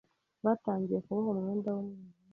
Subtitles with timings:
[0.45, 2.17] Batangiye kuboha umwenda wumwijima